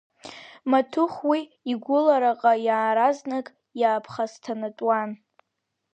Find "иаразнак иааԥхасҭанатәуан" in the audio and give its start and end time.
2.67-5.09